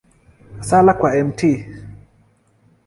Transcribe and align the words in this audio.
Sala 0.67 0.93
kwa 0.93 1.11
Mt. 1.25 1.41